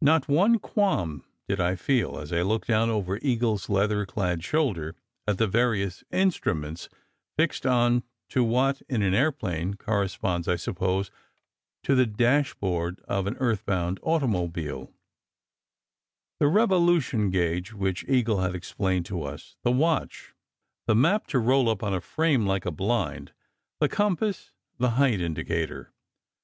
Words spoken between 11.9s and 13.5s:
the dashboard of an